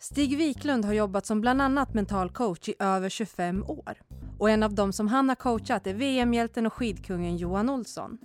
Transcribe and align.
Stig 0.00 0.36
Wiklund 0.36 0.84
har 0.84 0.92
jobbat 0.92 1.26
som 1.26 1.40
bland 1.40 1.62
annat 1.62 1.94
mental 1.94 2.30
coach 2.30 2.68
i 2.68 2.74
över 2.78 3.08
25 3.08 3.64
år. 3.64 3.98
Och 4.38 4.50
en 4.50 4.62
av 4.62 4.74
dem 4.74 4.92
som 4.92 5.08
han 5.08 5.28
har 5.28 5.36
coachat 5.36 5.86
är 5.86 5.94
VM-hjälten 5.94 6.66
och 6.66 6.72
skidkungen 6.72 7.36
Johan 7.36 7.70
Olsson. 7.70 8.18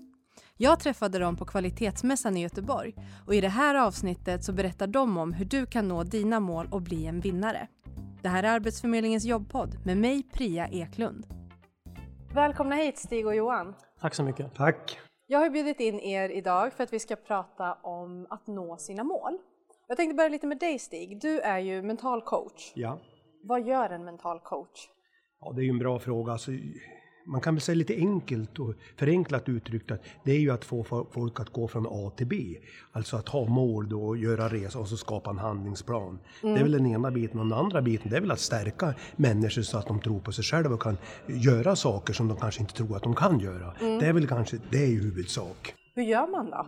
Jag 0.57 0.79
träffade 0.79 1.19
dem 1.19 1.37
på 1.37 1.45
kvalitetsmässan 1.45 2.37
i 2.37 2.41
Göteborg 2.41 2.95
och 3.25 3.35
i 3.35 3.41
det 3.41 3.49
här 3.49 3.75
avsnittet 3.75 4.43
så 4.43 4.53
berättar 4.53 4.87
de 4.87 5.17
om 5.17 5.33
hur 5.33 5.45
du 5.45 5.65
kan 5.65 5.87
nå 5.87 6.03
dina 6.03 6.39
mål 6.39 6.67
och 6.71 6.81
bli 6.81 7.05
en 7.05 7.19
vinnare. 7.19 7.67
Det 8.21 8.29
här 8.29 8.43
är 8.43 8.47
Arbetsförmedlingens 8.47 9.25
jobbpodd 9.25 9.85
med 9.85 9.97
mig 9.97 10.23
Priya 10.23 10.67
Eklund. 10.67 11.25
Välkomna 12.33 12.75
hit 12.75 12.97
Stig 12.97 13.27
och 13.27 13.35
Johan. 13.35 13.75
Tack 14.01 14.15
så 14.15 14.23
mycket. 14.23 14.55
Tack. 14.55 14.99
Jag 15.27 15.39
har 15.39 15.49
bjudit 15.49 15.79
in 15.79 15.99
er 15.99 16.29
idag 16.29 16.73
för 16.73 16.83
att 16.83 16.93
vi 16.93 16.99
ska 16.99 17.15
prata 17.15 17.73
om 17.73 18.27
att 18.29 18.47
nå 18.47 18.77
sina 18.77 19.03
mål. 19.03 19.37
Jag 19.93 19.97
tänkte 19.97 20.15
börja 20.15 20.29
lite 20.29 20.47
med 20.47 20.59
dig 20.59 20.79
Stig. 20.79 21.21
Du 21.21 21.39
är 21.39 21.59
ju 21.59 21.81
mental 21.81 22.21
coach. 22.21 22.71
Ja. 22.75 22.99
Vad 23.43 23.67
gör 23.67 23.89
en 23.89 24.05
mental 24.05 24.39
coach? 24.39 24.87
ja, 25.41 25.51
det 25.51 25.61
är 25.61 25.63
ju 25.63 25.69
en 25.69 25.79
bra 25.79 25.99
fråga. 25.99 26.31
Alltså, 26.31 26.51
man 27.25 27.41
kan 27.41 27.55
väl 27.55 27.61
säga 27.61 27.75
lite 27.75 27.95
enkelt 27.95 28.59
och 28.59 28.73
förenklat 28.97 29.49
uttryckt 29.49 29.91
att 29.91 30.01
det 30.23 30.31
är 30.31 30.39
ju 30.39 30.51
att 30.51 30.65
få 30.65 30.83
fo- 30.83 31.07
folk 31.11 31.39
att 31.39 31.49
gå 31.49 31.67
från 31.67 31.87
A 31.89 32.11
till 32.17 32.27
B. 32.27 32.35
Alltså 32.91 33.17
att 33.17 33.29
ha 33.29 33.45
mål 33.45 33.89
då 33.89 34.03
och 34.05 34.17
göra 34.17 34.47
resa 34.49 34.79
och 34.79 34.87
så 34.87 34.97
skapa 34.97 35.29
en 35.29 35.37
handlingsplan. 35.37 36.19
Det 36.41 36.47
är 36.49 36.63
väl 36.63 36.71
den 36.71 36.85
ena 36.85 37.11
biten. 37.11 37.39
Och 37.39 37.45
den 37.45 37.57
andra 37.57 37.81
biten 37.81 38.11
det 38.11 38.17
är 38.17 38.21
väl 38.21 38.31
att 38.31 38.39
stärka 38.39 38.93
människor 39.15 39.61
så 39.61 39.77
att 39.77 39.87
de 39.87 40.01
tror 40.01 40.19
på 40.19 40.31
sig 40.31 40.43
själva 40.43 40.75
och 40.75 40.81
kan 40.81 40.97
göra 41.27 41.75
saker 41.75 42.13
som 42.13 42.27
de 42.27 42.37
kanske 42.37 42.61
inte 42.61 42.73
tror 42.73 42.95
att 42.95 43.03
de 43.03 43.15
kan 43.15 43.39
göra. 43.39 43.73
Det 43.79 44.05
är 44.05 44.13
väl 44.13 44.27
kanske, 44.27 44.57
det 44.71 44.83
är 44.83 44.89
ju 44.89 45.01
huvudsak. 45.01 45.75
Hur 45.95 46.03
gör 46.03 46.27
man 46.27 46.49
då? 46.49 46.67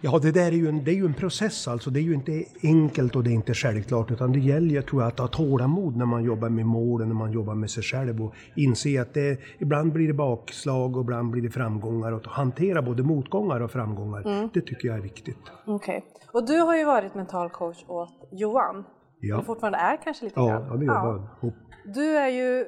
Ja, 0.00 0.18
det 0.22 0.32
där 0.32 0.46
är 0.46 0.52
ju 0.56 0.68
en, 0.68 0.84
det 0.84 0.90
är 0.90 0.94
ju 0.94 1.04
en 1.04 1.14
process 1.14 1.68
alltså. 1.68 1.90
Det 1.90 2.00
är 2.00 2.02
ju 2.02 2.14
inte 2.14 2.44
enkelt 2.62 3.16
och 3.16 3.24
det 3.24 3.30
är 3.30 3.34
inte 3.34 3.54
självklart 3.54 4.10
utan 4.10 4.32
det 4.32 4.38
gäller 4.38 4.70
ju, 4.70 4.82
tror 4.82 5.02
jag, 5.02 5.08
att 5.08 5.18
ha 5.18 5.26
tålamod 5.28 5.96
när 5.96 6.06
man 6.06 6.24
jobbar 6.24 6.48
med 6.48 6.66
målen, 6.66 7.08
när 7.08 7.14
man 7.14 7.32
jobbar 7.32 7.54
med 7.54 7.70
sig 7.70 7.82
själv 7.82 8.22
och 8.22 8.34
inse 8.56 9.02
att 9.02 9.14
det, 9.14 9.38
ibland 9.58 9.92
blir 9.92 10.06
det 10.08 10.14
bakslag 10.14 10.96
och 10.96 11.02
ibland 11.02 11.30
blir 11.30 11.42
det 11.42 11.50
framgångar 11.50 12.12
och 12.12 12.18
att 12.18 12.26
hantera 12.26 12.82
både 12.82 13.02
motgångar 13.02 13.60
och 13.60 13.70
framgångar. 13.70 14.48
Det 14.54 14.60
tycker 14.60 14.88
jag 14.88 14.96
är 14.96 15.02
viktigt. 15.02 15.38
Okej. 15.66 16.04
Och 16.32 16.46
du 16.46 16.58
har 16.58 16.76
ju 16.76 16.84
varit 16.84 17.14
mental 17.14 17.50
coach 17.50 17.84
åt 17.88 18.28
Johan. 18.32 18.84
Ja. 19.20 19.38
Och 19.38 19.46
fortfarande 19.46 19.78
är 19.78 19.96
kanske 20.04 20.24
lite 20.24 20.40
Ja, 20.40 20.46
grann. 20.48 20.66
ja 20.70 20.76
vi 20.76 20.86
jobbar 20.86 21.28
ihop. 21.42 21.54
Du 21.94 22.16
är 22.16 22.28
ju 22.28 22.64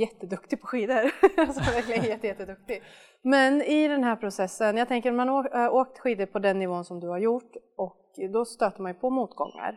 jätteduktig 0.00 0.60
på 0.60 0.66
skidor. 0.66 0.94
alltså 1.38 1.60
verkligen 1.60 2.04
jätte, 2.04 2.26
jätteduktig. 2.26 2.82
Men 3.22 3.62
i 3.62 3.88
den 3.88 4.04
här 4.04 4.16
processen, 4.16 4.76
jag 4.76 4.88
tänker 4.88 5.12
man 5.12 5.28
har 5.28 5.44
å- 5.56 5.70
åkt 5.80 5.98
skidor 5.98 6.26
på 6.26 6.38
den 6.38 6.58
nivån 6.58 6.84
som 6.84 7.00
du 7.00 7.08
har 7.08 7.18
gjort 7.18 7.52
och 7.76 8.02
då 8.32 8.44
stöter 8.44 8.82
man 8.82 8.92
ju 8.92 8.98
på 8.98 9.10
motgångar. 9.10 9.76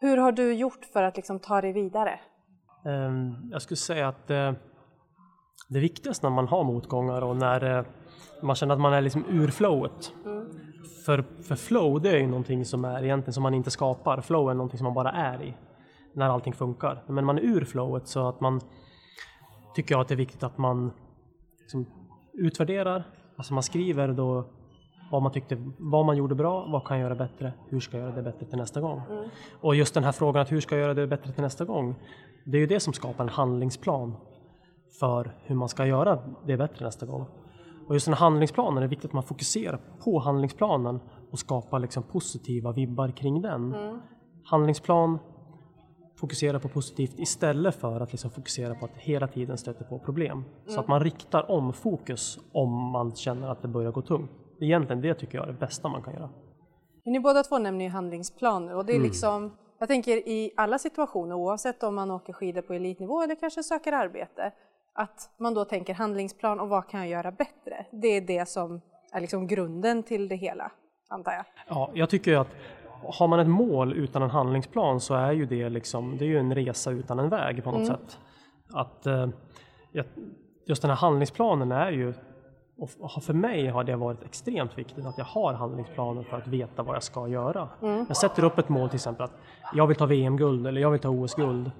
Hur 0.00 0.16
har 0.16 0.32
du 0.32 0.54
gjort 0.54 0.84
för 0.92 1.02
att 1.02 1.16
liksom 1.16 1.38
ta 1.40 1.60
dig 1.60 1.72
vidare? 1.72 2.20
Ehm, 2.86 3.34
Jag 3.52 3.62
skulle 3.62 3.76
säga 3.76 4.08
att 4.08 4.30
eh, 4.30 4.52
det 5.68 5.80
viktigaste 5.80 6.26
när 6.26 6.34
man 6.34 6.48
har 6.48 6.64
motgångar 6.64 7.22
och 7.22 7.36
när 7.36 7.78
eh, 7.78 7.84
man 8.42 8.56
känner 8.56 8.74
att 8.74 8.80
man 8.80 8.92
är 8.92 9.00
liksom 9.00 9.24
ur 9.30 9.48
flowet. 9.48 10.12
För, 11.06 11.24
för 11.42 11.56
flow 11.56 12.00
det 12.02 12.10
är 12.10 12.18
ju 12.18 12.26
någonting 12.26 12.64
som 12.64 12.84
är 12.84 13.04
egentligen 13.04 13.32
som 13.32 13.42
man 13.42 13.54
inte 13.54 13.70
skapar. 13.70 14.20
Flow 14.20 14.50
är 14.50 14.54
någonting 14.54 14.78
som 14.78 14.84
man 14.84 14.94
bara 14.94 15.10
är 15.10 15.42
i 15.42 15.54
när 16.14 16.26
allting 16.28 16.52
funkar. 16.52 17.04
Men 17.08 17.24
man 17.24 17.38
är 17.38 17.42
ur 17.42 17.64
flowet 17.64 18.06
så 18.08 18.28
att 18.28 18.40
man 18.40 18.60
tycker 19.76 19.94
jag 19.94 20.00
att 20.00 20.08
det 20.08 20.14
är 20.14 20.16
viktigt 20.16 20.42
att 20.42 20.58
man 20.58 20.92
liksom 21.60 21.86
utvärderar, 22.32 23.04
alltså 23.36 23.54
man 23.54 23.62
skriver 23.62 24.08
då 24.08 24.44
vad 25.10 25.22
man 25.22 25.32
tyckte, 25.32 25.72
vad 25.78 26.06
man 26.06 26.16
gjorde 26.16 26.34
bra, 26.34 26.66
vad 26.66 26.84
kan 26.84 26.98
jag 26.98 27.04
göra 27.04 27.14
bättre, 27.14 27.52
hur 27.68 27.80
ska 27.80 27.96
jag 27.96 28.04
göra 28.06 28.16
det 28.16 28.22
bättre 28.22 28.46
till 28.46 28.58
nästa 28.58 28.80
gång? 28.80 29.02
Och 29.60 29.74
just 29.74 29.94
den 29.94 30.04
här 30.04 30.12
frågan 30.12 30.42
att 30.42 30.52
hur 30.52 30.60
ska 30.60 30.74
jag 30.74 30.82
göra 30.82 30.94
det 30.94 31.06
bättre 31.06 31.32
till 31.32 31.42
nästa 31.42 31.64
gång? 31.64 31.94
Det 32.44 32.56
är 32.56 32.60
ju 32.60 32.66
det 32.66 32.80
som 32.80 32.92
skapar 32.92 33.24
en 33.24 33.30
handlingsplan 33.30 34.16
för 35.00 35.36
hur 35.44 35.54
man 35.54 35.68
ska 35.68 35.86
göra 35.86 36.18
det 36.46 36.56
bättre 36.56 36.84
nästa 36.84 37.06
gång. 37.06 37.26
Och 37.86 37.94
just 37.94 38.06
den 38.06 38.14
här 38.14 38.20
handlingsplanen 38.20 38.76
är 38.76 38.80
det 38.80 38.88
viktigt 38.88 39.10
att 39.10 39.14
man 39.14 39.22
fokuserar 39.22 39.80
på 40.04 40.18
handlingsplanen 40.18 41.00
och 41.30 41.38
skapar 41.38 41.78
liksom 41.78 42.02
positiva 42.02 42.72
vibbar 42.72 43.08
kring 43.08 43.42
den. 43.42 43.76
Handlingsplan, 44.44 45.18
fokusera 46.16 46.60
på 46.60 46.68
positivt 46.68 47.18
istället 47.18 47.74
för 47.74 48.00
att 48.00 48.12
liksom 48.12 48.30
fokusera 48.30 48.74
på 48.74 48.84
att 48.84 48.96
hela 48.96 49.28
tiden 49.28 49.58
stöter 49.58 49.84
på 49.84 49.98
problem. 49.98 50.44
Så 50.66 50.80
att 50.80 50.88
man 50.88 51.00
riktar 51.00 51.50
om 51.50 51.72
fokus 51.72 52.38
om 52.52 52.90
man 52.90 53.14
känner 53.14 53.48
att 53.48 53.62
det 53.62 53.68
börjar 53.68 53.92
gå 53.92 54.02
tungt. 54.02 54.30
Egentligen 54.60 55.02
det 55.02 55.14
tycker 55.14 55.38
jag 55.38 55.48
är 55.48 55.52
det 55.52 55.58
bästa 55.58 55.88
man 55.88 56.02
kan 56.02 56.14
göra. 56.14 56.30
Men 57.04 57.12
ni 57.12 57.20
båda 57.20 57.42
två 57.42 57.58
nämner 57.58 57.84
ju 57.84 57.90
handlingsplaner 57.90 58.76
och 58.76 58.84
det 58.84 58.96
är 58.96 59.00
liksom, 59.00 59.56
jag 59.78 59.88
tänker 59.88 60.16
i 60.16 60.52
alla 60.56 60.78
situationer 60.78 61.34
oavsett 61.34 61.82
om 61.82 61.94
man 61.94 62.10
åker 62.10 62.32
skidor 62.32 62.62
på 62.62 62.72
elitnivå 62.72 63.22
eller 63.22 63.34
kanske 63.34 63.62
söker 63.62 63.92
arbete, 63.92 64.52
att 64.94 65.30
man 65.38 65.54
då 65.54 65.64
tänker 65.64 65.94
handlingsplan 65.94 66.60
och 66.60 66.68
vad 66.68 66.88
kan 66.88 67.00
jag 67.00 67.08
göra 67.08 67.32
bättre? 67.32 67.86
Det 67.92 68.08
är 68.08 68.20
det 68.20 68.48
som 68.48 68.80
är 69.12 69.20
liksom 69.20 69.46
grunden 69.46 70.02
till 70.02 70.28
det 70.28 70.36
hela, 70.36 70.72
antar 71.08 71.32
jag. 71.32 71.44
Ja, 71.68 71.90
jag 71.94 72.10
tycker 72.10 72.30
ju 72.30 72.36
att 72.36 72.50
har 73.02 73.28
man 73.28 73.40
ett 73.40 73.48
mål 73.48 73.92
utan 73.92 74.22
en 74.22 74.30
handlingsplan 74.30 75.00
så 75.00 75.14
är 75.14 75.32
ju 75.32 75.46
det 75.46 75.68
liksom, 75.68 76.16
det 76.18 76.24
är 76.24 76.28
ju 76.28 76.38
en 76.38 76.54
resa 76.54 76.90
utan 76.90 77.18
en 77.18 77.28
väg 77.28 77.64
på 77.64 77.70
något 77.70 77.86
sätt. 77.86 78.18
Att 78.72 79.06
eh, 79.06 79.26
just 80.66 80.82
den 80.82 80.90
här 80.90 80.98
handlingsplanen 80.98 81.72
är 81.72 81.90
ju, 81.90 82.14
och 83.00 83.22
för 83.22 83.32
mig 83.32 83.66
har 83.66 83.84
det 83.84 83.96
varit 83.96 84.22
extremt 84.22 84.78
viktigt 84.78 85.06
att 85.06 85.18
jag 85.18 85.24
har 85.24 85.54
handlingsplanen 85.54 86.24
för 86.24 86.36
att 86.36 86.46
veta 86.46 86.82
vad 86.82 86.94
jag 86.96 87.02
ska 87.02 87.28
göra. 87.28 87.68
Jag 88.08 88.16
sätter 88.16 88.44
upp 88.44 88.58
ett 88.58 88.68
mål 88.68 88.88
till 88.88 88.96
exempel 88.96 89.24
att 89.24 89.36
jag 89.74 89.86
vill 89.86 89.96
ta 89.96 90.06
VM-guld 90.06 90.66
eller 90.66 90.80
jag 90.80 90.90
vill 90.90 91.00
ta 91.00 91.08
OS-guld. 91.08 91.70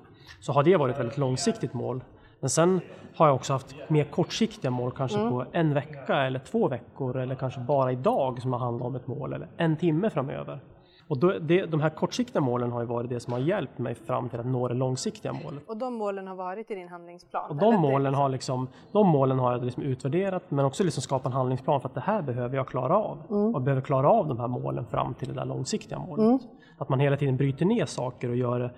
Så 0.41 0.53
har 0.53 0.62
det 0.62 0.77
varit 0.77 0.94
ett 0.94 1.00
väldigt 1.00 1.19
långsiktigt 1.19 1.75
mål. 1.75 2.04
Men 2.41 2.50
sen 2.50 2.81
har 3.16 3.27
jag 3.27 3.34
också 3.37 3.53
haft 3.53 3.75
mer 3.88 4.04
kortsiktiga 4.04 4.71
mål, 4.71 4.93
kanske 4.93 5.19
på 5.19 5.44
en 5.53 5.75
vecka 5.75 6.16
eller 6.16 6.38
två 6.38 6.69
veckor 6.69 7.16
eller 7.16 7.34
kanske 7.34 7.60
bara 7.60 7.93
idag 7.93 8.43
som 8.43 8.53
har 8.53 8.60
handlat 8.60 8.87
om 8.87 8.94
ett 8.94 9.06
mål 9.06 9.33
eller 9.33 9.48
en 9.56 9.77
timme 9.77 10.10
framöver. 10.10 10.60
Och 11.09 11.19
då, 11.19 11.33
det, 11.41 11.67
de 11.67 11.81
här 11.81 11.91
kortsiktiga 11.91 12.41
målen 12.41 12.72
har 12.72 12.81
ju 12.81 12.87
varit 12.87 13.11
det 13.11 13.21
som 13.21 13.33
har 13.33 13.41
hjälpt 13.41 13.78
mig 13.78 13.94
fram 13.94 14.28
till 14.28 14.41
att 14.41 14.47
nå 14.47 14.69
det 14.69 14.75
långsiktiga 14.75 15.33
målet. 15.33 15.69
Och 15.69 15.77
de 15.77 15.94
målen 15.94 16.27
har 16.27 16.34
varit 16.37 16.71
i 16.71 16.75
din 16.75 16.89
handlingsplan? 16.89 17.44
Och 17.44 17.50
eller? 17.50 17.61
de 17.61 17.81
målen 17.81 18.15
har, 18.15 18.28
liksom, 18.28 18.69
de 18.93 19.09
målen 19.09 19.39
har 19.39 19.53
jag 19.53 19.65
liksom 19.65 19.83
utvärderat 19.83 20.43
men 20.49 20.65
också 20.65 20.84
liksom 20.84 21.03
skapat 21.03 21.27
en 21.27 21.33
handlingsplan 21.33 21.81
för 21.81 21.89
att 21.89 21.95
det 21.95 22.00
här 22.00 22.22
behöver 22.22 22.56
jag 22.56 22.69
klara 22.69 22.97
av. 22.97 23.19
Och 23.28 23.55
jag 23.55 23.62
behöver 23.62 23.83
klara 23.83 24.11
av 24.11 24.28
de 24.28 24.41
här 24.41 24.49
målen 24.49 24.87
fram 24.87 25.15
till 25.15 25.28
det 25.28 25.34
där 25.34 25.45
långsiktiga 25.45 25.99
målet. 25.99 26.41
Att 26.78 26.89
man 26.89 27.00
hela 27.00 27.16
tiden 27.16 27.37
bryter 27.37 27.65
ner 27.65 27.87
saker 27.87 28.28
och 28.28 28.37
gör 28.37 28.59
det, 28.59 28.71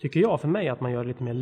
tycker 0.00 0.20
jag 0.20 0.40
för 0.40 0.48
mig, 0.48 0.68
att 0.68 0.80
man 0.80 0.92
gör 0.92 1.02
det 1.02 1.08
lite 1.08 1.22
mer 1.22 1.34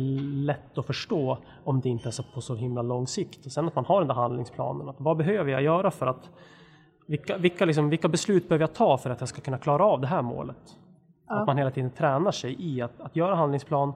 lätt 0.45 0.77
att 0.77 0.85
förstå 0.85 1.37
om 1.63 1.81
det 1.81 1.89
inte 1.89 2.09
är 2.09 2.11
så 2.11 2.23
på 2.33 2.41
så 2.41 2.55
himla 2.55 2.81
lång 2.81 3.07
sikt. 3.07 3.45
Och 3.45 3.51
sen 3.51 3.67
att 3.67 3.75
man 3.75 3.85
har 3.85 3.99
den 3.99 4.07
där 4.07 4.15
handlingsplanen. 4.15 4.89
Att 4.89 4.95
vad 4.97 5.17
behöver 5.17 5.51
jag 5.51 5.61
göra 5.61 5.91
för 5.91 6.07
att 6.07 6.29
vilka, 7.05 7.37
vilka, 7.37 7.65
liksom, 7.65 7.89
vilka 7.89 8.07
beslut 8.07 8.49
behöver 8.49 8.63
jag 8.63 8.73
ta 8.73 8.97
för 8.97 9.09
att 9.09 9.19
jag 9.19 9.29
ska 9.29 9.41
kunna 9.41 9.57
klara 9.57 9.85
av 9.85 10.01
det 10.01 10.07
här 10.07 10.21
målet? 10.21 10.77
Att 11.27 11.47
man 11.47 11.57
hela 11.57 11.71
tiden 11.71 11.91
tränar 11.91 12.31
sig 12.31 12.55
i 12.59 12.81
att, 12.81 13.01
att 13.01 13.15
göra 13.15 13.35
handlingsplan 13.35 13.93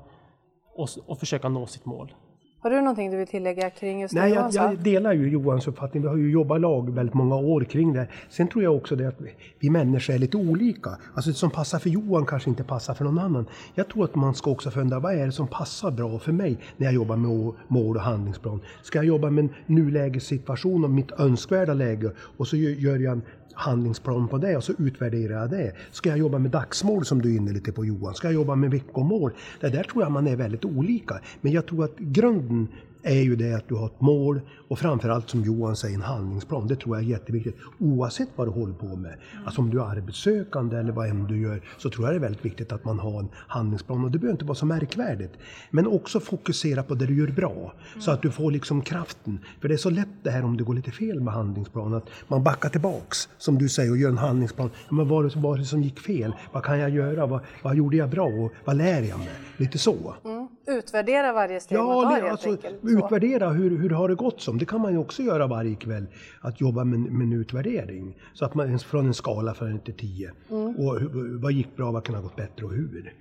och, 0.76 0.90
och 1.06 1.20
försöka 1.20 1.50
nå 1.50 1.66
sitt 1.66 1.86
mål. 1.86 2.14
Har 2.60 2.70
du 2.70 2.82
någonting 2.82 3.12
du 3.12 3.18
vill 3.18 3.28
tillägga 3.28 3.70
kring 3.70 4.02
just 4.02 4.14
det 4.14 4.20
Nej, 4.22 4.34
jag, 4.34 4.54
jag 4.54 4.80
delar 4.80 5.14
ju 5.14 5.30
Johans 5.30 5.68
uppfattning. 5.68 6.04
Vi 6.04 6.10
har 6.10 6.18
ju 6.18 6.32
jobbat 6.32 6.62
lag 6.62 6.90
väldigt 6.94 7.14
många 7.16 7.36
år 7.36 7.62
kring 7.64 7.94
det. 7.94 8.08
Sen 8.30 8.48
tror 8.48 8.64
jag 8.64 8.76
också 8.76 8.96
det 8.96 9.08
att 9.08 9.22
vi- 9.22 9.34
vi 9.60 9.70
människor 9.70 10.14
är 10.14 10.20
lite 10.20 10.38
olika. 10.38 10.90
Alltså 11.14 11.30
det 11.30 11.36
som 11.36 11.50
passar 11.50 11.80
för 11.80 11.90
Johan 11.90 12.26
kanske 12.26 12.50
inte 12.50 12.64
passar 12.64 12.94
för 12.94 13.06
någon 13.06 13.20
annan. 13.20 13.46
Jag 13.76 13.88
tror 13.88 14.04
att 14.04 14.16
man 14.16 14.36
ska 14.36 14.52
också 14.52 14.72
fundera, 14.72 15.00
vad 15.00 15.14
är 15.14 15.26
det 15.26 15.32
som 15.32 15.48
passar 15.48 15.92
bra 15.92 16.20
för 16.20 16.32
mig 16.32 16.58
när 16.78 16.86
jag 16.88 16.94
jobbar 16.94 17.16
med 17.16 17.54
mål 17.68 17.96
och 17.96 18.02
handlingsplan? 18.02 18.60
Ska 18.84 18.98
jag 19.00 19.06
jobba 19.06 19.30
med 19.30 19.44
en 19.44 19.50
nulägessituation 19.76 20.84
och 20.84 20.90
mitt 20.90 21.12
önskvärda 21.12 21.74
läge 21.74 22.12
och 22.38 22.48
så 22.48 22.58
gör 22.58 22.98
jag 23.00 23.12
en 23.14 23.22
handlingsplan 23.58 24.28
på 24.28 24.38
det 24.38 24.58
och 24.58 24.64
så 24.64 24.74
utvärderar 24.78 25.42
jag 25.42 25.50
det. 25.50 25.74
Ska 25.92 26.10
jag 26.10 26.18
jobba 26.18 26.40
med 26.40 26.52
dagsmål 26.52 27.06
som 27.06 27.22
du 27.22 27.34
är 27.34 27.38
inne 27.38 27.52
lite 27.52 27.72
på 27.72 27.86
Johan? 27.86 28.14
Ska 28.14 28.28
jag 28.28 28.34
jobba 28.34 28.56
med 28.56 28.72
veckomål? 28.72 29.32
Det 29.60 29.70
där 29.70 29.84
tror 29.84 30.04
jag 30.04 30.12
man 30.12 30.28
är 30.28 30.36
väldigt 30.36 30.66
olika. 30.66 31.20
Men 31.42 31.52
jag 31.52 31.66
tror 31.66 31.86
att 31.86 31.98
grunden 31.98 32.68
är 33.08 33.22
ju 33.22 33.36
det 33.36 33.54
att 33.54 33.70
du 33.70 33.76
har 33.76 33.86
ett 33.86 34.02
mål 34.02 34.42
och 34.68 34.80
framförallt 34.80 35.30
som 35.30 35.44
Johan 35.44 35.76
säger 35.76 35.96
en 35.96 36.02
handlingsplan. 36.02 36.68
Det 36.68 36.76
tror 36.76 36.98
jag 36.98 37.06
är 37.06 37.10
jätteviktigt 37.10 37.56
oavsett 37.80 38.30
vad 38.36 38.48
du 38.48 38.52
håller 38.52 38.74
på 38.74 38.96
med. 38.96 39.16
Alltså 39.46 39.62
om 39.62 39.70
du 39.70 39.80
är 39.80 39.86
arbetssökande 39.86 40.78
eller 40.78 40.92
vad 40.92 41.08
än 41.08 41.28
du 41.28 41.42
gör 41.42 41.62
så 41.78 41.90
tror 41.90 42.08
jag 42.08 42.14
det 42.14 42.18
är 42.18 42.22
väldigt 42.22 42.46
viktigt 42.46 42.72
att 42.72 42.86
man 42.86 43.00
har 43.00 43.20
en 43.20 43.30
handlingsplan 43.48 44.04
och 44.04 44.12
det 44.12 44.20
behöver 44.20 44.34
inte 44.34 44.46
vara 44.46 44.56
så 44.56 44.66
märkvärdigt. 44.66 45.34
Men 45.72 45.88
också 45.88 46.20
fokusera 46.20 46.84
på 46.84 46.96
det 46.96 47.06
du 47.06 47.18
gör 47.18 47.28
bra 47.28 47.74
så 48.00 48.12
att 48.12 48.22
du 48.22 48.32
får 48.32 48.52
liksom 48.52 48.82
kraften. 48.82 49.40
För 49.62 49.68
det 49.68 49.76
är 49.76 49.78
så 49.78 49.90
lätt 49.90 50.24
det 50.24 50.32
här 50.32 50.44
om 50.44 50.58
det 50.58 50.64
går 50.64 50.74
lite 50.74 50.92
fel 50.92 51.20
med 51.20 51.34
handlingsplanen 51.34 51.94
att 51.94 52.10
man 52.28 52.44
backar 52.44 52.70
tillbaks 52.70 53.30
som 53.38 53.58
du 53.58 53.70
säger 53.70 53.92
och 53.92 53.98
gör 53.98 54.10
en 54.10 54.18
handlingsplan. 54.18 54.70
Men 54.90 55.08
vad 55.08 55.18
vad 55.24 55.36
var 55.36 55.58
det 55.58 55.66
som 55.66 55.84
gick 55.84 56.00
fel? 56.00 56.34
Vad 56.52 56.64
kan 56.64 56.80
jag 56.80 56.90
göra? 56.90 57.26
Vad, 57.26 57.42
vad 57.64 57.76
gjorde 57.76 57.98
jag 57.98 58.10
bra? 58.10 58.26
Och 58.26 58.54
vad 58.66 58.78
lär 58.78 59.02
jag 59.02 59.20
mig? 59.20 59.30
Lite 59.58 59.78
så. 59.78 60.16
Mm. 60.26 60.47
Utvärdera 60.68 61.34
varje 61.34 61.60
steg 61.60 61.78
man 61.78 61.88
Ja, 61.88 62.02
tar 62.04 62.10
det- 62.10 62.16
helt 62.16 62.32
alltså, 62.32 62.50
enkelt. 62.50 62.76
Utvärdera 62.84 63.50
hur, 63.50 63.78
hur 63.78 63.90
har 63.90 64.10
det 64.10 64.16
gått 64.16 64.42
som. 64.42 64.58
Det 64.58 64.66
kan 64.66 64.82
man 64.82 64.92
ju 64.92 64.98
också 64.98 65.24
göra 65.24 65.48
varje 65.48 65.76
kväll. 65.76 66.06
Att 66.42 66.62
jobba 66.62 66.84
med, 66.84 67.00
med 67.00 67.28
en 67.28 67.34
utvärdering. 67.34 68.18
Så 68.34 68.46
att 68.46 68.56
man 68.56 68.80
från 68.80 69.06
en 69.06 69.14
skala 69.14 69.54
från 69.54 69.76
1 69.76 69.86
till 69.86 69.94
10. 69.94 70.32
Mm. 70.50 70.76
Och 70.76 71.00
hur, 71.00 71.42
vad 71.42 71.52
gick 71.52 71.76
bra, 71.76 71.92
vad 71.92 72.04
kan 72.04 72.16
ha 72.16 72.22
gått 72.22 72.36
bättre 72.36 72.66
och 72.66 72.72
hur. 72.74 73.14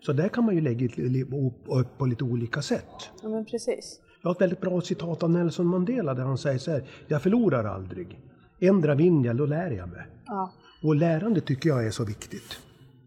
Så 0.00 0.12
där 0.12 0.28
kan 0.28 0.44
man 0.44 0.54
ju 0.54 0.60
lägga 0.60 0.86
upp 1.70 1.98
på 1.98 2.06
lite 2.06 2.24
olika 2.24 2.62
sätt. 2.62 3.10
Ja, 3.22 3.28
men 3.28 3.44
precis. 3.44 4.00
Jag 4.22 4.28
har 4.28 4.34
ett 4.34 4.40
väldigt 4.40 4.60
bra 4.60 4.80
citat 4.80 5.22
av 5.22 5.30
Nelson 5.30 5.66
Mandela 5.66 6.14
där 6.14 6.22
han 6.22 6.38
säger 6.38 6.58
så 6.58 6.70
här, 6.70 6.84
jag 7.06 7.22
förlorar 7.22 7.64
aldrig. 7.64 8.20
Ändra 8.60 8.94
vinner 8.94 9.26
jag, 9.26 9.36
då 9.36 9.46
lär 9.46 9.70
jag 9.70 9.88
mig. 9.88 10.06
Ja. 10.26 10.52
Och 10.82 10.96
lärande 10.96 11.40
tycker 11.40 11.68
jag 11.68 11.86
är 11.86 11.90
så 11.90 12.04
viktigt. 12.04 12.58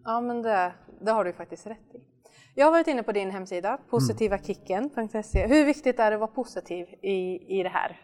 Ja, 0.04 0.22
men 0.22 0.42
det, 0.42 0.74
det 1.02 1.12
har 1.12 1.26
du 1.26 1.34
faktiskt 1.34 1.68
rätt 1.68 1.78
i. 1.94 2.11
Jag 2.56 2.66
har 2.66 2.72
varit 2.72 2.88
inne 2.88 3.04
på 3.04 3.12
din 3.12 3.32
hemsida, 3.32 3.78
positivakicken.se. 3.90 5.48
Hur 5.48 5.66
viktigt 5.66 6.00
är 6.00 6.12
det 6.12 6.16
att 6.16 6.20
vara 6.20 6.32
positiv 6.32 6.88
i, 7.02 7.60
i 7.60 7.64
det 7.64 7.70
här? 7.70 8.00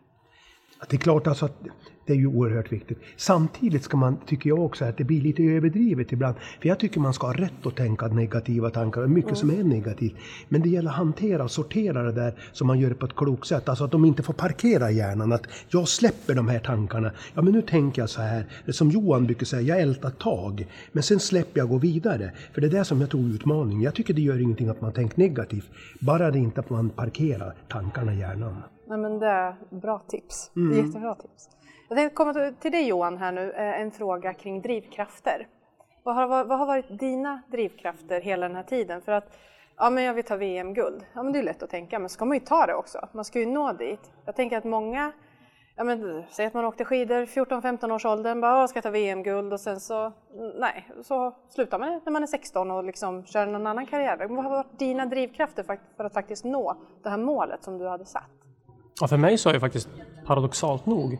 Det 0.90 0.96
är 0.96 1.00
klart 1.00 1.28
alltså 1.28 1.46
att 1.46 1.64
det 2.08 2.14
är 2.14 2.18
ju 2.18 2.28
oerhört 2.28 2.72
viktigt. 2.72 2.98
Samtidigt 3.18 3.84
ska 3.84 3.98
man, 3.98 4.18
tycker 4.26 4.50
jag 4.50 4.60
också, 4.60 4.86
att 4.86 4.98
det 4.98 5.04
blir 5.04 5.22
lite 5.22 5.44
överdrivet 5.44 6.12
ibland. 6.12 6.36
För 6.62 6.70
jag 6.70 6.80
tycker 6.80 7.00
man 7.00 7.14
ska 7.14 7.28
ha 7.28 7.34
rätt 7.34 7.66
att 7.66 7.76
tänka 7.76 8.08
negativa 8.08 8.70
tankar, 8.70 9.02
och 9.02 9.10
mycket 9.10 9.30
mm. 9.30 9.36
som 9.36 9.50
är 9.50 9.64
negativt. 9.64 10.16
Men 10.50 10.62
det 10.62 10.70
gäller 10.70 10.90
att 10.90 10.96
hantera 10.96 11.44
och 11.44 11.52
sortera 11.52 12.04
det 12.04 12.12
där 12.12 12.34
så 12.52 12.66
man 12.66 12.80
gör 12.80 12.90
det 12.90 12.96
på 12.96 13.06
ett 13.06 13.16
klokt 13.16 13.48
sätt. 13.48 13.70
Alltså 13.70 13.84
att 13.84 13.92
de 13.92 14.06
inte 14.06 14.24
får 14.24 14.34
parkera 14.34 14.92
hjärnan. 14.92 15.32
Att 15.32 15.48
jag 15.70 15.88
släpper 15.88 16.36
de 16.36 16.48
här 16.48 16.60
tankarna. 16.60 17.12
Ja 17.34 17.42
men 17.42 17.54
nu 17.54 17.62
tänker 17.62 18.02
jag 18.02 18.10
så 18.10 18.22
här. 18.22 18.46
Som 18.68 18.90
Johan 18.92 19.26
brukar 19.26 19.46
säga, 19.46 19.62
jag 19.62 19.82
ältar 19.82 20.10
tag. 20.10 20.68
Men 20.92 21.04
sen 21.04 21.20
släpper 21.20 21.60
jag 21.60 21.66
och 21.66 21.72
går 21.72 21.80
vidare. 21.80 22.32
För 22.54 22.62
det 22.62 22.68
är 22.68 22.72
det 22.72 22.86
som 22.86 23.02
jag 23.02 23.10
tror 23.10 23.22
är 23.22 23.36
utmaningen. 23.36 23.82
Jag 23.82 23.96
tycker 23.96 24.14
det 24.14 24.22
gör 24.22 24.42
ingenting 24.42 24.70
att 24.70 24.82
man 24.82 24.94
tänker 24.94 25.20
negativt. 25.20 25.70
Bara 26.00 26.32
det 26.32 26.40
inte 26.40 26.60
att 26.60 26.70
man 26.70 26.90
parkerar 26.90 27.54
tankarna 27.68 28.14
i 28.14 28.20
hjärnan. 28.20 28.56
Nej 28.88 28.98
men 28.98 29.20
det 29.20 29.28
är 29.28 29.56
bra 29.70 30.00
tips. 30.00 30.52
Mm. 30.56 30.86
Jättebra 30.86 31.16
tips. 31.16 31.50
Jag 31.90 31.98
tänkte 31.98 32.16
komma 32.16 32.52
till 32.60 32.72
dig 32.72 32.88
Johan 32.88 33.18
här 33.18 33.32
nu, 33.32 33.52
eh, 33.52 33.82
en 33.82 33.92
fråga 33.92 34.34
kring 34.34 34.62
drivkrafter. 34.62 35.48
Vad 36.04 36.16
har, 36.16 36.46
vad 36.46 36.60
har 36.60 36.66
varit 36.66 37.00
dina 37.00 37.42
drivkrafter 37.48 38.22
hela 38.22 38.48
den 38.48 38.56
här 38.56 38.64
tiden? 38.64 39.02
För 39.02 39.12
att, 39.12 39.38
ja 39.78 39.90
men 39.90 40.04
jag 40.04 40.14
vill 40.14 40.24
ta 40.24 40.36
VM-guld. 40.36 41.06
Ja 41.14 41.24
men 41.24 41.34
det 41.34 41.40
är 41.40 41.44
lätt 41.44 41.64
att 41.64 41.70
tänka, 41.70 42.00
men 42.00 42.10
ska 42.10 42.26
man 42.26 42.38
ju 42.38 42.46
ta 42.46 42.66
det 42.66 42.76
också. 42.76 43.08
Man 43.14 43.26
ska 43.26 43.40
ju 43.40 43.46
nå 43.46 43.74
dit. 43.74 44.12
Jag 44.26 44.36
tänker 44.36 44.58
att 44.58 44.64
många, 44.64 45.12
ja 45.76 45.84
men 45.84 46.24
säg 46.30 46.46
att 46.46 46.54
man 46.54 46.66
åkte 46.66 46.86
skidor 46.86 47.26
14-15 47.26 47.92
års 47.92 48.06
åldern, 48.06 48.42
bara 48.42 48.68
ska 48.68 48.82
ta 48.82 48.90
VM-guld 48.90 49.54
och 49.54 49.60
sen 49.60 49.80
så, 49.80 50.12
nej, 50.60 50.90
så 51.04 51.36
slutar 51.50 51.80
man 51.80 52.02
när 52.06 52.12
man 52.12 52.24
är 52.24 52.28
16 52.28 52.72
och 52.72 52.84
liksom 52.84 53.26
kör 53.26 53.46
någon 53.46 53.68
annan 53.68 53.86
karriär. 53.86 54.28
Vad 54.30 54.44
har 54.44 54.50
varit 54.50 54.80
dina 54.80 55.06
drivkrafter 55.06 55.64
för 55.98 56.06
att 56.06 56.14
faktiskt 56.14 56.46
nå 56.46 56.76
det 57.04 57.10
här 57.10 57.18
målet 57.18 57.64
som 57.64 57.78
du 57.78 57.88
hade 57.88 58.06
satt? 58.06 58.37
Ja, 59.02 59.08
för 59.08 59.18
mig 59.18 59.38
så 59.38 59.50
är 59.50 59.54
det 59.54 59.60
faktiskt 59.60 59.90
paradoxalt 60.26 60.86
nog 60.86 61.18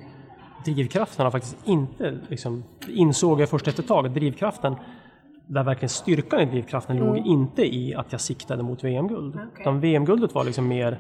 drivkraften 0.74 1.26
har 1.26 1.32
faktiskt 1.32 1.58
inte, 1.68 2.18
liksom, 2.28 2.64
insåg 2.88 3.42
jag 3.42 3.50
först 3.50 3.68
efter 3.68 3.84
ett 3.84 3.88
tag, 3.88 4.12
drivkraften, 4.12 4.76
där 5.48 5.64
verkligen 5.64 5.90
styrkan 5.90 6.40
i 6.42 6.46
drivkraften 6.46 6.98
mm. 6.98 7.08
låg 7.08 7.18
inte 7.18 7.76
i 7.76 7.96
att 7.96 8.12
jag 8.12 8.22
siktade 8.22 8.64
mot 8.64 8.84
VM-guld. 8.84 9.36
Okay. 9.36 9.62
Utan 9.62 9.80
VM-guldet 9.80 10.36
var 10.36 10.44
liksom 10.44 10.68
mer 10.68 11.00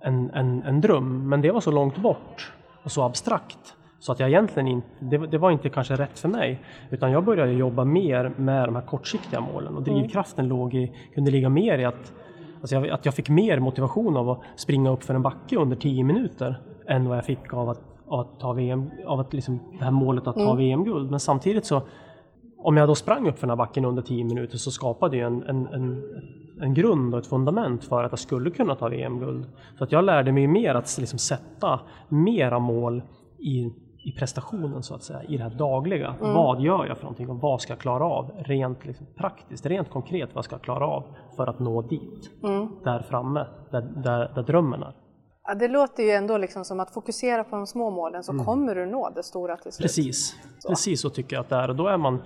en, 0.00 0.30
en, 0.30 0.62
en 0.62 0.80
dröm, 0.80 1.28
men 1.28 1.40
det 1.40 1.50
var 1.50 1.60
så 1.60 1.70
långt 1.70 1.96
bort 1.96 2.52
och 2.82 2.92
så 2.92 3.02
abstrakt. 3.02 3.74
Så 3.98 4.12
att 4.12 4.20
jag 4.20 4.28
egentligen 4.28 4.68
inte, 4.68 4.88
det, 4.98 5.18
det, 5.18 5.38
var 5.38 5.50
inte 5.50 5.68
kanske 5.68 5.96
rätt 5.96 6.18
för 6.18 6.28
mig. 6.28 6.60
Utan 6.90 7.12
jag 7.12 7.24
började 7.24 7.52
jobba 7.52 7.84
mer 7.84 8.32
med 8.36 8.68
de 8.68 8.74
här 8.74 8.82
kortsiktiga 8.82 9.40
målen 9.40 9.76
och 9.76 9.88
mm. 9.88 10.00
drivkraften 10.00 10.44
mm. 10.44 10.56
låg 10.56 10.74
i, 10.74 10.92
kunde 11.14 11.30
ligga 11.30 11.48
mer 11.48 11.78
i 11.78 11.84
att 11.84 12.12
Alltså 12.62 12.76
jag, 12.76 12.88
att 12.88 13.04
jag 13.04 13.14
fick 13.14 13.28
mer 13.28 13.60
motivation 13.60 14.16
av 14.16 14.30
att 14.30 14.40
springa 14.56 14.90
upp 14.90 15.04
för 15.04 15.14
en 15.14 15.22
backe 15.22 15.56
under 15.56 15.76
10 15.76 16.04
minuter 16.04 16.60
än 16.88 17.08
vad 17.08 17.16
jag 17.16 17.24
fick 17.24 17.54
av 17.54 17.68
att, 17.68 17.80
av 18.06 18.20
att 18.20 18.40
ta 18.40 18.52
VM, 18.52 18.90
av 19.06 19.20
att 19.20 19.32
liksom, 19.32 19.60
det 19.78 19.84
här 19.84 19.90
målet 19.90 20.26
att 20.26 20.34
ta 20.34 20.42
mm. 20.42 20.56
VM-guld. 20.56 21.10
Men 21.10 21.20
samtidigt 21.20 21.64
så, 21.64 21.82
om 22.58 22.76
jag 22.76 22.88
då 22.88 22.94
sprang 22.94 23.28
upp 23.28 23.38
för 23.38 23.46
den 23.46 23.50
här 23.50 23.66
backen 23.66 23.84
under 23.84 24.02
10 24.02 24.24
minuter 24.24 24.58
så 24.58 24.70
skapade 24.70 25.16
det 25.16 25.22
en, 25.22 25.42
en, 25.42 25.66
en, 25.66 26.02
en 26.60 26.74
grund 26.74 27.14
och 27.14 27.20
ett 27.20 27.26
fundament 27.26 27.84
för 27.84 28.04
att 28.04 28.12
jag 28.12 28.18
skulle 28.18 28.50
kunna 28.50 28.74
ta 28.74 28.88
VM-guld. 28.88 29.46
Så 29.78 29.84
att 29.84 29.92
jag 29.92 30.04
lärde 30.04 30.32
mig 30.32 30.46
mer 30.46 30.74
att 30.74 30.98
liksom 30.98 31.18
sätta 31.18 31.80
mera 32.08 32.58
mål 32.58 33.02
i 33.38 33.72
i 34.04 34.12
prestationen 34.12 34.82
så 34.82 34.94
att 34.94 35.02
säga, 35.02 35.22
i 35.22 35.36
det 35.36 35.42
här 35.42 35.50
dagliga. 35.50 36.14
Mm. 36.20 36.34
Vad 36.34 36.60
gör 36.60 36.86
jag 36.86 36.96
för 36.96 37.04
någonting 37.04 37.30
och 37.30 37.40
vad 37.40 37.60
ska 37.60 37.72
jag 37.72 37.80
klara 37.80 38.04
av 38.04 38.30
rent 38.38 38.86
liksom, 38.86 39.06
praktiskt, 39.16 39.66
rent 39.66 39.90
konkret 39.90 40.34
vad 40.34 40.44
ska 40.44 40.54
jag 40.54 40.62
klara 40.62 40.86
av 40.86 41.04
för 41.36 41.46
att 41.46 41.58
nå 41.58 41.82
dit, 41.82 42.30
mm. 42.42 42.68
där 42.84 43.02
framme, 43.02 43.46
där, 43.70 43.80
där, 43.80 44.32
där 44.34 44.42
drömmen 44.42 44.82
är. 44.82 44.96
Ja, 45.44 45.54
det 45.54 45.68
låter 45.68 46.02
ju 46.02 46.10
ändå 46.10 46.38
liksom 46.38 46.64
som 46.64 46.80
att 46.80 46.94
fokusera 46.94 47.44
på 47.44 47.56
de 47.56 47.66
små 47.66 47.90
målen 47.90 48.22
så 48.22 48.32
mm. 48.32 48.44
kommer 48.44 48.74
du 48.74 48.86
nå 48.86 49.10
det 49.14 49.22
stora 49.22 49.56
till 49.56 49.72
slut. 49.72 49.84
Precis, 49.84 50.36
så. 50.58 50.68
precis 50.68 51.00
så 51.00 51.10
tycker 51.10 51.36
jag 51.36 51.40
att 51.40 51.48
det 51.48 51.56
är 51.56 51.68
och 51.68 51.76
då 51.76 51.86
är 51.86 51.96
man 51.96 52.22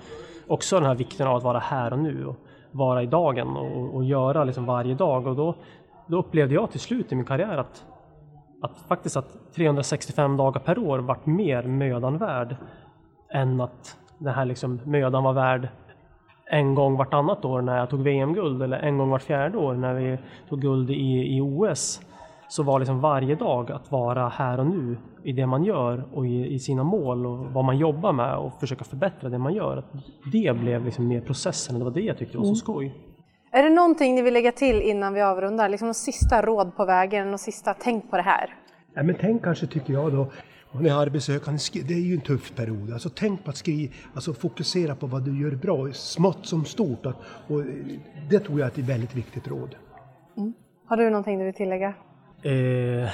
också 0.47 0.77
den 0.77 0.89
här 0.89 0.95
vikten 0.95 1.27
av 1.27 1.37
att 1.37 1.43
vara 1.43 1.59
här 1.59 1.93
och 1.93 1.99
nu 1.99 2.27
och 2.27 2.37
vara 2.73 3.03
i 3.03 3.07
dagen 3.07 3.57
och, 3.57 3.95
och 3.95 4.05
göra 4.05 4.45
liksom 4.45 4.67
varje 4.67 4.95
dag 4.95 5.27
och 5.27 5.37
då, 5.37 5.55
då 6.07 6.19
upplevde 6.19 6.55
jag 6.55 6.71
till 6.71 6.81
slut 6.81 7.13
i 7.13 7.15
min 7.15 7.25
karriär 7.25 7.59
att 7.59 7.85
att 8.63 8.79
faktiskt 8.89 9.17
att 9.17 9.53
365 9.55 10.37
dagar 10.37 10.61
per 10.61 10.79
år 10.79 10.99
vart 10.99 11.27
mer 11.27 11.63
mödan 11.63 12.19
värd 12.19 12.57
än 13.33 13.61
att 13.61 13.99
den 14.19 14.35
här 14.35 14.45
liksom 14.45 14.81
mödan 14.85 15.25
var 15.25 15.33
värd 15.33 15.69
en 16.51 16.75
gång 16.75 16.97
vartannat 16.97 17.45
år 17.45 17.63
när 17.63 17.79
jag 17.79 17.91
tog 17.91 18.01
VM-guld 18.01 18.63
eller 18.63 18.79
en 18.79 18.99
gång 18.99 19.11
vart 19.11 19.23
fjärde 19.23 19.59
år 19.59 19.75
när 19.75 19.95
vi 19.95 20.19
tog 20.49 20.61
guld 20.61 20.91
i, 20.91 21.37
i 21.37 21.41
OS 21.41 22.01
så 22.49 22.63
var 22.63 22.79
liksom 22.79 23.01
varje 23.01 23.35
dag 23.35 23.73
att 23.73 23.91
vara 23.91 24.29
här 24.29 24.61
och 24.61 24.67
nu 24.67 24.97
i 25.23 25.33
det 25.33 25.47
man 25.47 25.65
gör 25.65 26.05
och 26.13 26.27
i, 26.27 26.55
i, 26.55 26.59
sina 26.59 26.85
mål 26.85 27.27
och 27.27 27.39
vad 27.39 27.65
man 27.65 27.79
jobbar 27.79 28.13
med 28.13 28.37
och 28.37 28.61
försöka 28.61 28.85
förbättra 28.85 29.29
det 29.29 29.39
man 29.39 29.55
gör. 29.55 29.77
Att 29.77 29.93
det 30.33 30.57
blev 30.57 30.85
liksom 30.85 31.09
mer 31.09 31.21
processen 31.21 31.75
och 31.75 31.79
det 31.79 31.85
var 31.85 31.93
det 31.93 32.01
jag 32.01 32.19
tyckte 32.19 32.37
var 32.37 32.45
så 32.45 32.49
mm. 32.49 32.57
skoj. 32.57 32.95
Är 33.57 33.63
det 33.63 33.71
någonting 33.71 34.15
ni 34.15 34.23
vill 34.23 34.35
lägga 34.35 34.53
till 34.53 34.83
innan 34.83 35.15
vi 35.15 35.23
avrundar? 35.23 35.69
Liksom 35.69 35.89
något 35.89 35.97
sista 35.97 36.43
råd 36.43 36.77
på 36.77 36.85
vägen, 36.85 37.31
något 37.31 37.41
sista 37.41 37.75
tänk 37.75 38.11
på 38.11 38.17
det 38.17 38.23
här? 38.23 38.55
Ja, 38.95 39.03
men 39.03 39.17
tänk 39.21 39.45
kanske 39.45 39.67
tycker 39.67 39.93
jag 39.93 40.13
då, 40.13 40.21
om 40.71 40.83
ni 40.83 40.89
är 40.89 40.95
arbetssökande, 40.95 41.61
det 41.89 41.95
är 41.95 41.99
ju 41.99 42.15
en 42.15 42.21
tuff 42.21 42.55
period. 42.57 42.93
Alltså 42.93 43.11
tänk 43.15 43.45
på 43.45 43.51
att 43.51 43.57
skriva, 43.57 43.93
alltså 44.15 44.35
fokusera 44.35 44.95
på 44.95 45.07
vad 45.07 45.23
du 45.23 45.43
gör 45.43 45.51
bra, 45.51 45.93
smått 45.93 46.47
som 46.47 46.65
stort. 46.65 47.07
Och 47.49 47.63
det 48.31 48.39
tror 48.39 48.61
jag 48.61 48.67
är 48.67 48.73
ett 48.73 48.79
väldigt 48.79 49.15
viktigt 49.15 49.49
råd. 49.49 49.77
Mm. 50.37 50.53
Har 50.87 50.97
du 50.97 51.11
någonting 51.11 51.39
du 51.39 51.45
vill 51.45 51.55
tillägga? 51.55 51.89
Eh, 52.43 52.53
nej, 52.53 53.11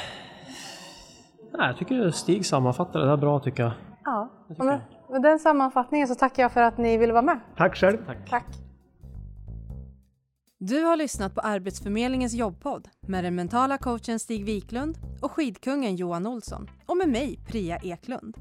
jag 1.59 1.77
tycker 1.79 2.11
Stig 2.11 2.47
sammanfattar 2.47 3.00
det 3.00 3.06
där 3.06 3.17
bra 3.17 3.41
tycker 3.41 3.62
jag. 3.62 3.73
Ja, 4.05 4.29
med, 4.59 4.81
med 5.11 5.23
den 5.23 5.39
sammanfattningen 5.39 6.09
så 6.09 6.15
tackar 6.15 6.43
jag 6.43 6.53
för 6.53 6.62
att 6.62 6.79
ni 6.79 6.97
ville 6.97 7.12
vara 7.12 7.23
med. 7.23 7.41
Tack 7.56 7.77
själv. 7.77 7.99
Tack. 8.06 8.31
Tack. 8.31 8.71
Du 10.64 10.84
har 10.84 10.96
lyssnat 10.96 11.34
på 11.34 11.41
Arbetsförmedlingens 11.41 12.34
jobbpodd 12.34 12.89
med 13.01 13.25
den 13.25 13.34
mentala 13.34 13.79
coachen 13.79 14.19
Stig 14.19 14.44
Wiklund 14.44 14.98
och 15.20 15.32
skidkungen 15.32 15.96
Johan 15.96 16.27
Olsson 16.27 16.70
och 16.86 16.96
med 16.96 17.08
mig, 17.08 17.39
Priya 17.46 17.79
Eklund. 17.82 18.36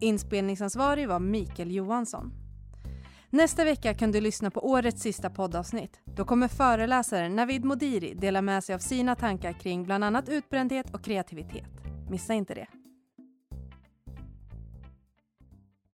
Inspelningsansvarig 0.00 1.08
var 1.08 1.20
Mikael 1.20 1.74
Johansson. 1.74 2.32
Nästa 3.30 3.64
vecka 3.64 3.94
kan 3.94 4.12
du 4.12 4.20
lyssna 4.20 4.50
på 4.50 4.70
årets 4.70 5.02
sista 5.02 5.30
poddavsnitt. 5.30 6.00
Då 6.04 6.24
kommer 6.24 6.48
föreläsaren 6.48 7.36
Navid 7.36 7.64
Modiri 7.64 8.14
dela 8.14 8.42
med 8.42 8.64
sig 8.64 8.74
av 8.74 8.78
sina 8.78 9.14
tankar 9.14 9.52
kring 9.52 9.84
bland 9.84 10.04
annat 10.04 10.28
utbrändhet 10.28 10.94
och 10.94 11.04
kreativitet. 11.04 11.70
Missa 12.10 12.34
inte 12.34 12.54
det. 12.54 12.66